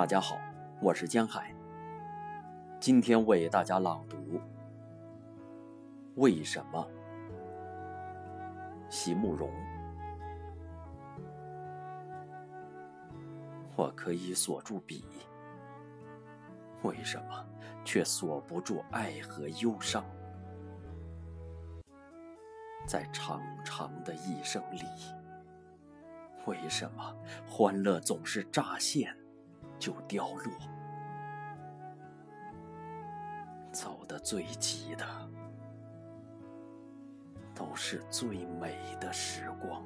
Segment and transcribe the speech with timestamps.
[0.00, 0.40] 大家好，
[0.80, 1.54] 我是江海。
[2.80, 4.16] 今天为大家朗读
[6.14, 6.88] 《为什么》。
[8.90, 9.52] 席慕容，
[13.76, 15.04] 我可以锁住笔，
[16.82, 17.46] 为什么
[17.84, 20.02] 却锁不住爱和忧伤？
[22.86, 24.80] 在长长的一生里，
[26.46, 27.14] 为什么
[27.46, 29.14] 欢乐总是乍现
[29.80, 30.52] 就凋落？
[33.72, 35.06] 走得最急的，
[37.54, 39.82] 都是最美的时光。